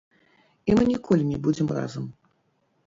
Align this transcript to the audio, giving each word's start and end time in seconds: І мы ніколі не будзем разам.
І 0.71 0.77
мы 0.79 0.87
ніколі 0.93 1.23
не 1.29 1.37
будзем 1.45 1.67
разам. 1.79 2.13